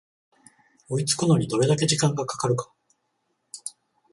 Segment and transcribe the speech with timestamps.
[0.89, 2.73] 追いつくのにどれだけ時間がかかるか